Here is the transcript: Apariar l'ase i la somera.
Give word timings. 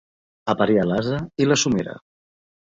Apariar 0.53 0.85
l'ase 0.91 1.19
i 1.45 1.47
la 1.51 1.59
somera. 1.65 1.95